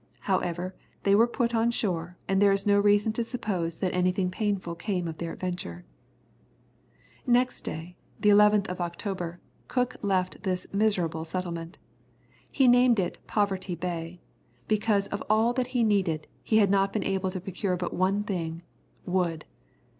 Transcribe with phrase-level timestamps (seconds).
[0.21, 0.73] However,
[1.03, 4.73] they were put on shore, and there is no reason to suppose that anything painful
[4.73, 5.85] came of their adventure.
[7.27, 11.77] Next day, the 11th of October, Cook left this miserable settlement.
[12.49, 14.19] He named it Poverty Bay,
[14.67, 18.63] because of all that he needed he had been able to procure but one thing
[19.05, 19.45] wood.